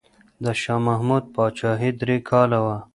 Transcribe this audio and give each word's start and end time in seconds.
د 0.43 0.45
شاه 0.61 0.81
محمود 0.87 1.23
پاچاهي 1.35 1.91
درې 2.01 2.17
کاله 2.29 2.59
وه. 2.65 2.77